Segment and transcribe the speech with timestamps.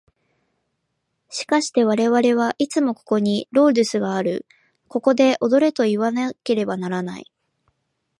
[1.29, 4.47] しかして我々はいつもここにロードゥスがある、
[4.87, 7.31] ここで踊れといわなければならない。